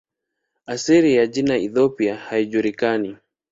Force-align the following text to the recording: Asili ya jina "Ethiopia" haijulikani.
Asili 0.65 1.15
ya 1.15 1.27
jina 1.27 1.55
"Ethiopia" 1.57 2.15
haijulikani. 2.17 3.17